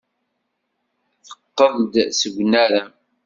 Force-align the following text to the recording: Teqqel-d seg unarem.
Teqqel-d 1.25 1.93
seg 2.19 2.33
unarem. 2.43 2.89